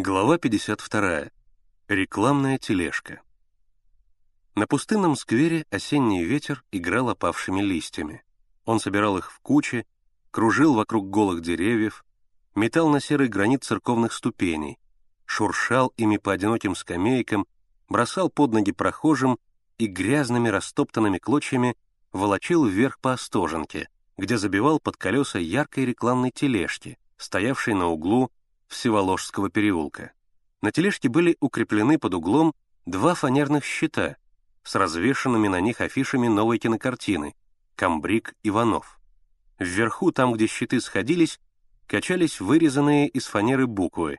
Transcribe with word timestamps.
Глава 0.00 0.38
52. 0.38 1.30
Рекламная 1.88 2.56
тележка. 2.58 3.20
На 4.54 4.68
пустынном 4.68 5.16
сквере 5.16 5.66
осенний 5.72 6.22
ветер 6.22 6.62
играл 6.70 7.08
опавшими 7.08 7.60
листьями. 7.60 8.22
Он 8.64 8.78
собирал 8.78 9.18
их 9.18 9.32
в 9.32 9.40
кучи, 9.40 9.88
кружил 10.30 10.74
вокруг 10.74 11.10
голых 11.10 11.42
деревьев, 11.42 12.04
метал 12.54 12.88
на 12.90 13.00
серый 13.00 13.26
гранит 13.26 13.64
церковных 13.64 14.12
ступеней, 14.12 14.78
шуршал 15.24 15.92
ими 15.96 16.16
по 16.16 16.32
одиноким 16.32 16.76
скамейкам, 16.76 17.44
бросал 17.88 18.30
под 18.30 18.52
ноги 18.52 18.70
прохожим 18.70 19.36
и 19.78 19.86
грязными 19.86 20.48
растоптанными 20.48 21.18
клочьями 21.18 21.74
волочил 22.12 22.64
вверх 22.64 23.00
по 23.00 23.14
Остоженке, 23.14 23.88
где 24.16 24.38
забивал 24.38 24.78
под 24.78 24.96
колеса 24.96 25.40
яркой 25.40 25.86
рекламной 25.86 26.30
тележки, 26.30 26.98
стоявшей 27.16 27.74
на 27.74 27.88
углу 27.88 28.30
Всеволожского 28.68 29.50
переулка. 29.50 30.12
На 30.62 30.70
тележке 30.72 31.08
были 31.08 31.36
укреплены 31.40 31.98
под 31.98 32.14
углом 32.14 32.54
два 32.86 33.14
фанерных 33.14 33.64
щита 33.64 34.16
с 34.62 34.74
развешанными 34.74 35.48
на 35.48 35.60
них 35.60 35.80
афишами 35.80 36.28
новой 36.28 36.58
кинокартины 36.58 37.34
«Камбрик 37.74 38.34
Иванов». 38.42 39.00
Вверху, 39.58 40.12
там, 40.12 40.32
где 40.32 40.46
щиты 40.46 40.80
сходились, 40.80 41.40
качались 41.86 42.40
вырезанные 42.40 43.08
из 43.08 43.26
фанеры 43.26 43.66
буквы 43.66 44.18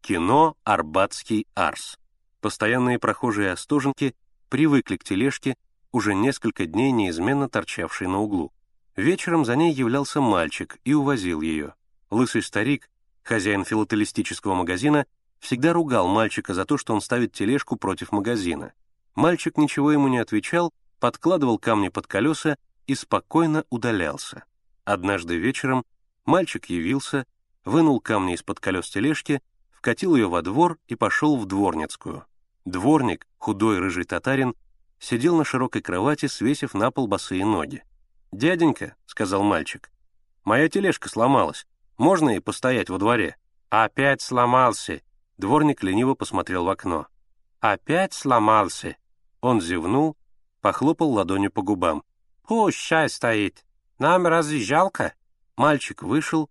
«Кино 0.00 0.56
Арбатский 0.64 1.46
Арс». 1.54 1.98
Постоянные 2.40 2.98
прохожие 2.98 3.52
Остоженки 3.52 4.14
привыкли 4.48 4.96
к 4.96 5.04
тележке, 5.04 5.56
уже 5.92 6.14
несколько 6.14 6.66
дней 6.66 6.92
неизменно 6.92 7.48
торчавшей 7.48 8.06
на 8.06 8.20
углу. 8.20 8.52
Вечером 8.96 9.44
за 9.44 9.56
ней 9.56 9.72
являлся 9.72 10.20
мальчик 10.20 10.78
и 10.84 10.94
увозил 10.94 11.40
ее. 11.40 11.74
Лысый 12.10 12.42
старик, 12.42 12.89
Хозяин 13.22 13.64
филателистического 13.64 14.54
магазина 14.54 15.06
всегда 15.38 15.72
ругал 15.72 16.08
мальчика 16.08 16.54
за 16.54 16.64
то, 16.64 16.76
что 16.76 16.94
он 16.94 17.00
ставит 17.00 17.32
тележку 17.32 17.76
против 17.76 18.12
магазина. 18.12 18.72
Мальчик 19.14 19.56
ничего 19.56 19.92
ему 19.92 20.08
не 20.08 20.18
отвечал, 20.18 20.72
подкладывал 20.98 21.58
камни 21.58 21.88
под 21.88 22.06
колеса 22.06 22.56
и 22.86 22.94
спокойно 22.94 23.64
удалялся. 23.70 24.44
Однажды 24.84 25.36
вечером 25.36 25.84
мальчик 26.24 26.66
явился, 26.66 27.26
вынул 27.64 28.00
камни 28.00 28.34
из-под 28.34 28.60
колес 28.60 28.88
тележки, 28.88 29.40
вкатил 29.70 30.14
ее 30.14 30.28
во 30.28 30.42
двор 30.42 30.78
и 30.88 30.94
пошел 30.94 31.36
в 31.36 31.46
дворницкую. 31.46 32.24
Дворник, 32.64 33.26
худой 33.38 33.78
рыжий 33.78 34.04
татарин, 34.04 34.54
сидел 34.98 35.36
на 35.36 35.44
широкой 35.44 35.82
кровати, 35.82 36.26
свесив 36.26 36.74
на 36.74 36.90
пол 36.90 37.06
босые 37.06 37.44
ноги. 37.44 37.82
«Дяденька»,— 38.32 38.96
сказал 39.06 39.42
мальчик,— 39.42 39.90
«моя 40.44 40.68
тележка 40.68 41.08
сломалась. 41.08 41.66
Можно 42.00 42.30
и 42.30 42.40
постоять 42.40 42.88
во 42.88 42.96
дворе?» 42.96 43.36
«Опять 43.68 44.22
сломался!» 44.22 45.02
Дворник 45.36 45.82
лениво 45.82 46.14
посмотрел 46.14 46.64
в 46.64 46.70
окно. 46.70 47.06
«Опять 47.60 48.14
сломался!» 48.14 48.96
Он 49.42 49.60
зевнул, 49.60 50.16
похлопал 50.62 51.10
ладонью 51.10 51.52
по 51.52 51.60
губам. 51.60 52.02
«Пусть 52.44 52.78
чай 52.78 53.10
стоит. 53.10 53.66
Нам 53.98 54.26
разве 54.26 54.60
жалко?» 54.60 55.12
Мальчик 55.58 56.02
вышел, 56.02 56.48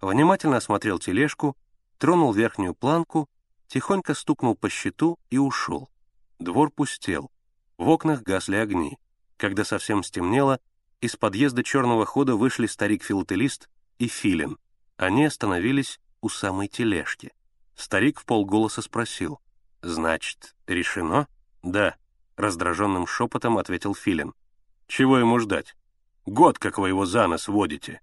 внимательно 0.00 0.58
осмотрел 0.58 1.00
тележку, 1.00 1.56
тронул 1.98 2.32
верхнюю 2.32 2.72
планку, 2.72 3.28
тихонько 3.66 4.14
стукнул 4.14 4.54
по 4.54 4.68
щиту 4.68 5.18
и 5.30 5.36
ушел. 5.36 5.90
Двор 6.38 6.70
пустел. 6.70 7.32
В 7.76 7.88
окнах 7.88 8.22
гасли 8.22 8.54
огни. 8.54 8.98
Когда 9.36 9.64
совсем 9.64 10.04
стемнело, 10.04 10.60
из 11.00 11.16
подъезда 11.16 11.64
черного 11.64 12.06
хода 12.06 12.36
вышли 12.36 12.66
старик-филателист 12.68 13.68
и 13.98 14.06
филин. 14.06 14.58
Они 15.02 15.24
остановились 15.24 15.98
у 16.20 16.28
самой 16.28 16.68
тележки. 16.68 17.32
Старик 17.74 18.20
в 18.20 18.24
полголоса 18.24 18.82
спросил. 18.82 19.40
«Значит, 19.80 20.54
решено?» 20.68 21.26
«Да»,— 21.64 21.96
раздраженным 22.36 23.08
шепотом 23.08 23.58
ответил 23.58 23.96
Филин. 23.96 24.32
«Чего 24.86 25.18
ему 25.18 25.40
ждать? 25.40 25.74
Год, 26.24 26.60
как 26.60 26.78
вы 26.78 26.90
его 26.90 27.04
за 27.04 27.26
нос 27.26 27.48
водите». 27.48 28.00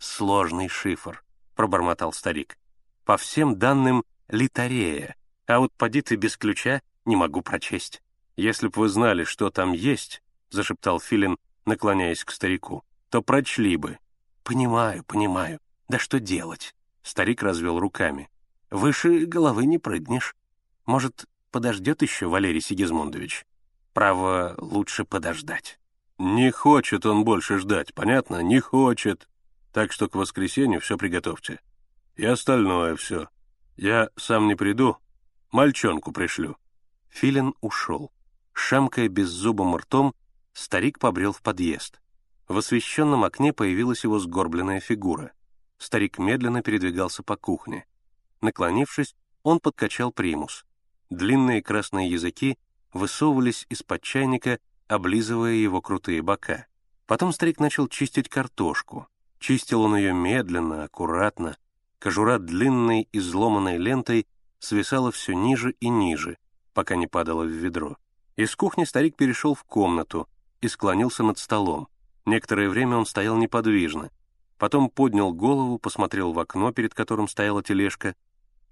«Сложный 0.00 0.66
шифр»,— 0.66 1.22
пробормотал 1.54 2.12
старик. 2.12 2.58
«По 3.04 3.16
всем 3.16 3.56
данным, 3.56 4.02
литарея, 4.26 5.14
а 5.46 5.60
вот 5.60 5.72
поди 5.74 6.02
ты 6.02 6.16
без 6.16 6.36
ключа 6.36 6.82
не 7.04 7.14
могу 7.14 7.42
прочесть». 7.42 8.02
«Если 8.34 8.66
б 8.66 8.72
вы 8.74 8.88
знали, 8.88 9.22
что 9.22 9.50
там 9.50 9.70
есть»,— 9.70 10.20
зашептал 10.50 10.98
Филин, 10.98 11.38
наклоняясь 11.64 12.24
к 12.24 12.32
старику,— 12.32 12.82
«то 13.08 13.22
прочли 13.22 13.76
бы». 13.76 13.98
«Понимаю, 14.42 15.04
понимаю. 15.04 15.60
Да 15.90 15.98
что 15.98 16.20
делать? 16.20 16.72
Старик 17.02 17.42
развел 17.42 17.80
руками. 17.80 18.30
Выше 18.70 19.26
головы 19.26 19.66
не 19.66 19.78
прыгнешь. 19.78 20.36
Может, 20.86 21.26
подождет 21.50 22.02
еще 22.02 22.28
Валерий 22.28 22.60
Сигизмундович? 22.60 23.44
Право, 23.92 24.54
лучше 24.58 25.04
подождать. 25.04 25.80
Не 26.16 26.52
хочет 26.52 27.06
он 27.06 27.24
больше 27.24 27.58
ждать, 27.58 27.92
понятно? 27.92 28.40
Не 28.40 28.60
хочет. 28.60 29.28
Так 29.72 29.90
что 29.90 30.08
к 30.08 30.14
воскресенью 30.14 30.80
все 30.80 30.96
приготовьте. 30.96 31.58
И 32.14 32.24
остальное 32.24 32.94
все. 32.94 33.28
Я 33.76 34.10
сам 34.14 34.46
не 34.46 34.54
приду, 34.54 34.96
мальчонку 35.50 36.12
пришлю. 36.12 36.56
Филин 37.08 37.52
ушел. 37.60 38.12
Шамкая 38.52 39.08
беззубым 39.08 39.74
ртом, 39.74 40.14
старик 40.52 41.00
побрел 41.00 41.32
в 41.32 41.42
подъезд. 41.42 42.00
В 42.46 42.58
освещенном 42.58 43.24
окне 43.24 43.52
появилась 43.52 44.04
его 44.04 44.20
сгорбленная 44.20 44.78
фигура. 44.78 45.32
Старик 45.80 46.18
медленно 46.18 46.62
передвигался 46.62 47.22
по 47.22 47.36
кухне. 47.36 47.86
Наклонившись, 48.42 49.16
он 49.42 49.60
подкачал 49.60 50.12
примус. 50.12 50.66
Длинные 51.08 51.62
красные 51.62 52.10
языки 52.10 52.58
высовывались 52.92 53.66
из-под 53.70 54.02
чайника, 54.02 54.58
облизывая 54.88 55.54
его 55.54 55.80
крутые 55.80 56.20
бока. 56.20 56.66
Потом 57.06 57.32
старик 57.32 57.58
начал 57.60 57.88
чистить 57.88 58.28
картошку. 58.28 59.08
Чистил 59.38 59.80
он 59.82 59.96
ее 59.96 60.12
медленно, 60.12 60.84
аккуратно. 60.84 61.56
Кожура 61.98 62.38
длинной 62.38 63.08
изломанной 63.12 63.78
лентой 63.78 64.26
свисала 64.58 65.10
все 65.10 65.32
ниже 65.32 65.72
и 65.80 65.88
ниже, 65.88 66.36
пока 66.74 66.94
не 66.94 67.06
падала 67.06 67.44
в 67.44 67.48
ведро. 67.48 67.96
Из 68.36 68.54
кухни 68.54 68.84
старик 68.84 69.16
перешел 69.16 69.54
в 69.54 69.64
комнату 69.64 70.28
и 70.60 70.68
склонился 70.68 71.22
над 71.22 71.38
столом. 71.38 71.88
Некоторое 72.26 72.68
время 72.68 72.98
он 72.98 73.06
стоял 73.06 73.38
неподвижно, 73.38 74.10
потом 74.60 74.90
поднял 74.90 75.32
голову, 75.32 75.78
посмотрел 75.78 76.34
в 76.34 76.38
окно, 76.38 76.70
перед 76.70 76.92
которым 76.92 77.28
стояла 77.28 77.62
тележка, 77.62 78.14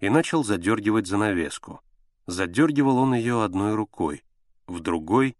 и 0.00 0.10
начал 0.10 0.44
задергивать 0.44 1.06
занавеску. 1.06 1.80
Задергивал 2.26 2.98
он 2.98 3.14
ее 3.14 3.42
одной 3.42 3.74
рукой, 3.74 4.22
в 4.66 4.80
другой 4.80 5.34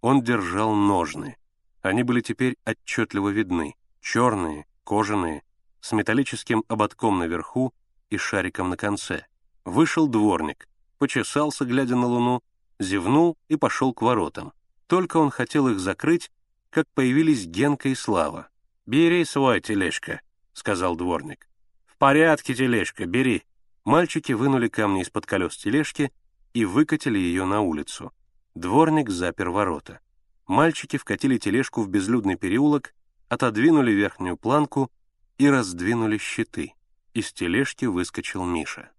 он 0.00 0.20
держал 0.20 0.74
ножны. 0.74 1.36
Они 1.82 2.02
были 2.02 2.20
теперь 2.20 2.56
отчетливо 2.66 3.28
видны, 3.28 3.76
черные, 4.00 4.66
кожаные, 4.82 5.44
с 5.80 5.92
металлическим 5.92 6.64
ободком 6.66 7.20
наверху 7.20 7.72
и 8.10 8.16
шариком 8.16 8.70
на 8.70 8.76
конце. 8.76 9.26
Вышел 9.64 10.08
дворник, 10.08 10.68
почесался, 10.98 11.64
глядя 11.64 11.94
на 11.94 12.08
луну, 12.08 12.42
зевнул 12.80 13.38
и 13.48 13.54
пошел 13.54 13.94
к 13.94 14.02
воротам. 14.02 14.52
Только 14.88 15.18
он 15.18 15.30
хотел 15.30 15.68
их 15.68 15.78
закрыть, 15.78 16.32
как 16.70 16.88
появились 16.88 17.46
Генка 17.46 17.88
и 17.88 17.94
Слава. 17.94 18.48
«Бери 18.86 19.24
свой, 19.24 19.60
тележка»,— 19.60 20.20
сказал 20.52 20.96
дворник. 20.96 21.48
«В 21.86 21.96
порядке, 21.96 22.54
тележка, 22.54 23.06
бери». 23.06 23.44
Мальчики 23.84 24.32
вынули 24.32 24.68
камни 24.68 25.02
из-под 25.02 25.26
колес 25.26 25.56
тележки 25.56 26.12
и 26.52 26.64
выкатили 26.64 27.18
ее 27.18 27.44
на 27.44 27.60
улицу. 27.60 28.12
Дворник 28.54 29.08
запер 29.08 29.50
ворота. 29.50 30.00
Мальчики 30.46 30.96
вкатили 30.96 31.38
тележку 31.38 31.82
в 31.82 31.88
безлюдный 31.88 32.36
переулок, 32.36 32.94
отодвинули 33.28 33.92
верхнюю 33.92 34.36
планку 34.36 34.90
и 35.38 35.48
раздвинули 35.48 36.18
щиты. 36.18 36.74
Из 37.14 37.32
тележки 37.32 37.86
выскочил 37.86 38.44
Миша. 38.44 38.90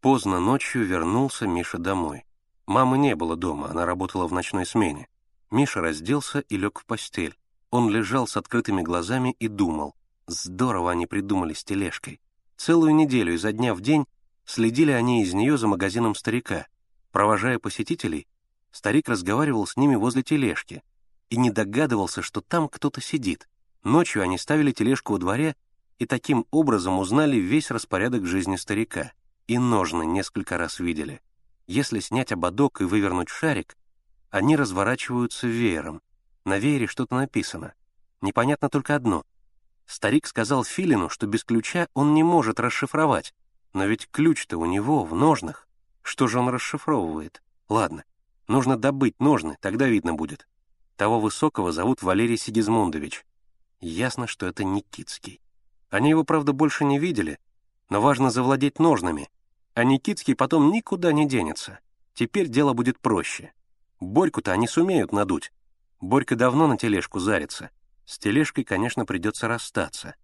Поздно 0.00 0.40
ночью 0.40 0.84
вернулся 0.84 1.46
Миша 1.46 1.78
домой. 1.78 2.24
Мамы 2.66 2.98
не 2.98 3.14
было 3.14 3.36
дома, 3.36 3.70
она 3.70 3.86
работала 3.86 4.26
в 4.26 4.32
ночной 4.32 4.66
смене. 4.66 5.08
Миша 5.50 5.80
разделся 5.80 6.40
и 6.40 6.56
лег 6.56 6.80
в 6.80 6.86
постель. 6.86 7.36
Он 7.70 7.90
лежал 7.90 8.26
с 8.26 8.36
открытыми 8.36 8.82
глазами 8.82 9.34
и 9.38 9.48
думал. 9.48 9.94
Здорово 10.26 10.92
они 10.92 11.06
придумали 11.06 11.52
с 11.52 11.64
тележкой. 11.64 12.20
Целую 12.56 12.94
неделю 12.94 13.34
изо 13.34 13.52
дня 13.52 13.74
в 13.74 13.80
день 13.80 14.06
следили 14.44 14.92
они 14.92 15.22
из 15.22 15.34
нее 15.34 15.58
за 15.58 15.66
магазином 15.66 16.14
старика. 16.14 16.66
Провожая 17.12 17.58
посетителей, 17.58 18.26
старик 18.70 19.08
разговаривал 19.08 19.66
с 19.66 19.76
ними 19.76 19.94
возле 19.94 20.22
тележки 20.22 20.82
и 21.30 21.36
не 21.36 21.50
догадывался, 21.50 22.22
что 22.22 22.40
там 22.40 22.68
кто-то 22.68 23.00
сидит. 23.00 23.48
Ночью 23.82 24.22
они 24.22 24.38
ставили 24.38 24.72
тележку 24.72 25.12
во 25.12 25.18
дворе 25.18 25.56
и 25.98 26.06
таким 26.06 26.46
образом 26.50 26.98
узнали 26.98 27.36
весь 27.36 27.70
распорядок 27.70 28.26
жизни 28.26 28.56
старика. 28.56 29.12
И 29.46 29.58
ножны 29.58 30.04
несколько 30.04 30.58
раз 30.58 30.80
видели. 30.80 31.20
Если 31.66 32.00
снять 32.00 32.32
ободок 32.32 32.80
и 32.80 32.84
вывернуть 32.84 33.28
шарик, 33.28 33.76
они 34.30 34.56
разворачиваются 34.56 35.46
веером, 35.46 36.02
на 36.46 36.58
веере 36.58 36.86
что-то 36.86 37.16
написано. 37.16 37.74
Непонятно 38.22 38.70
только 38.70 38.94
одно. 38.94 39.24
Старик 39.84 40.26
сказал 40.26 40.64
Филину, 40.64 41.08
что 41.08 41.26
без 41.26 41.44
ключа 41.44 41.88
он 41.92 42.14
не 42.14 42.22
может 42.22 42.60
расшифровать, 42.60 43.34
Но 43.72 43.84
ведь 43.84 44.08
ключ-то 44.10 44.56
у 44.56 44.64
него 44.64 45.04
в 45.04 45.14
ножнах. 45.14 45.68
Что 46.00 46.28
же 46.28 46.38
он 46.38 46.48
расшифровывает? 46.48 47.42
Ладно, 47.68 48.04
нужно 48.48 48.78
добыть 48.78 49.20
ножны, 49.20 49.58
тогда 49.60 49.86
видно 49.86 50.14
будет. 50.14 50.48
Того 50.96 51.20
высокого 51.20 51.72
зовут 51.72 52.02
Валерий 52.02 52.38
Сигизмундович. 52.38 53.26
Ясно, 53.80 54.26
что 54.26 54.46
это 54.46 54.64
Никитский. 54.64 55.40
Они 55.90 56.10
его, 56.10 56.24
правда, 56.24 56.52
больше 56.52 56.84
не 56.84 56.98
видели, 56.98 57.38
но 57.90 58.00
важно 58.00 58.30
завладеть 58.30 58.78
ножнами, 58.78 59.28
а 59.74 59.84
Никитский 59.84 60.34
потом 60.34 60.70
никуда 60.70 61.12
не 61.12 61.28
денется. 61.28 61.80
Теперь 62.14 62.48
дело 62.48 62.72
будет 62.72 62.98
проще. 62.98 63.52
Борьку-то 64.00 64.52
они 64.52 64.66
сумеют 64.66 65.12
надуть. 65.12 65.52
Борька 66.00 66.36
давно 66.36 66.66
на 66.66 66.76
тележку 66.76 67.18
зарится. 67.18 67.70
С 68.04 68.18
тележкой, 68.18 68.64
конечно, 68.64 69.04
придется 69.04 69.48
расстаться. 69.48 70.14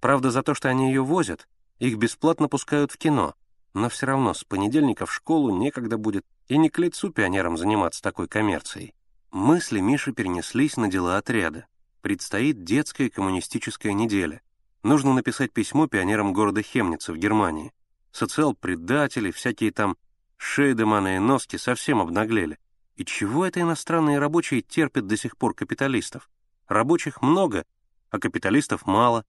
Правда, 0.00 0.30
за 0.30 0.42
то, 0.42 0.54
что 0.54 0.68
они 0.68 0.88
ее 0.88 1.02
возят, 1.02 1.48
их 1.78 1.96
бесплатно 1.96 2.48
пускают 2.48 2.92
в 2.92 2.98
кино, 2.98 3.34
но 3.74 3.88
все 3.88 4.06
равно 4.06 4.34
с 4.34 4.44
понедельника 4.44 5.06
в 5.06 5.12
школу 5.12 5.56
некогда 5.56 5.96
будет, 5.96 6.24
и 6.48 6.58
не 6.58 6.68
к 6.68 6.78
лицу 6.78 7.10
пионерам 7.10 7.56
заниматься 7.56 8.02
такой 8.02 8.28
коммерцией. 8.28 8.94
Мысли 9.30 9.80
Миши 9.80 10.12
перенеслись 10.12 10.76
на 10.76 10.88
дела 10.88 11.16
отряда. 11.16 11.66
Предстоит 12.02 12.64
детская 12.64 13.08
коммунистическая 13.08 13.92
неделя. 13.92 14.42
Нужно 14.82 15.14
написать 15.14 15.52
письмо 15.52 15.86
пионерам 15.86 16.32
города 16.32 16.62
Хемница 16.62 17.12
в 17.12 17.16
Германии. 17.16 17.72
Социал-предатели, 18.10 19.30
всякие 19.30 19.72
там 19.72 19.96
Шейдеманы 20.36 21.16
и 21.16 21.18
Носки 21.18 21.56
совсем 21.56 22.00
обнаглели. 22.00 22.58
И 22.96 23.04
чего 23.04 23.46
это 23.46 23.60
иностранные 23.60 24.18
рабочие 24.18 24.60
терпят 24.60 25.06
до 25.06 25.16
сих 25.16 25.36
пор 25.36 25.54
капиталистов? 25.54 26.28
Рабочих 26.68 27.22
много, 27.22 27.64
а 28.10 28.18
капиталистов 28.18 28.86
мало. 28.86 29.24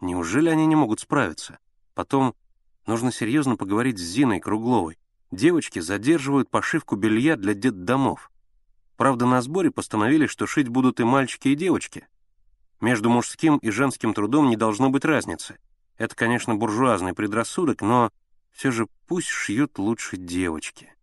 Неужели 0.00 0.48
они 0.48 0.66
не 0.66 0.76
могут 0.76 1.00
справиться? 1.00 1.58
Потом 1.94 2.34
нужно 2.86 3.10
серьезно 3.10 3.56
поговорить 3.56 3.98
с 3.98 4.02
Зиной 4.02 4.40
Кругловой. 4.40 4.98
Девочки 5.30 5.80
задерживают 5.80 6.48
пошивку 6.48 6.96
белья 6.96 7.36
для 7.36 7.54
детдомов. 7.54 8.30
Правда, 8.96 9.26
на 9.26 9.42
сборе 9.42 9.70
постановили, 9.70 10.26
что 10.26 10.46
шить 10.46 10.68
будут 10.68 11.00
и 11.00 11.04
мальчики, 11.04 11.48
и 11.48 11.54
девочки. 11.54 12.06
Между 12.80 13.10
мужским 13.10 13.58
и 13.58 13.70
женским 13.70 14.14
трудом 14.14 14.48
не 14.48 14.56
должно 14.56 14.90
быть 14.90 15.04
разницы. 15.04 15.58
Это, 15.96 16.14
конечно, 16.14 16.54
буржуазный 16.54 17.12
предрассудок, 17.12 17.82
но 17.82 18.10
все 18.52 18.70
же 18.70 18.86
пусть 19.06 19.28
шьют 19.28 19.78
лучше 19.78 20.16
девочки. 20.16 20.94